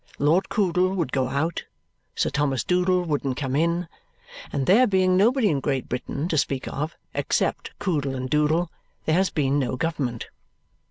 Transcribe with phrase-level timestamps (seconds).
[0.17, 1.65] Lord Coodle would go out,
[2.15, 3.87] Sir Thomas Doodle wouldn't come in,
[4.51, 8.71] and there being nobody in Great Britain (to speak of) except Coodle and Doodle,
[9.05, 10.29] there has been no government.